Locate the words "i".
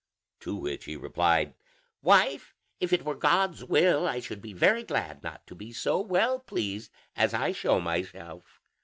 4.07-4.19, 7.35-7.51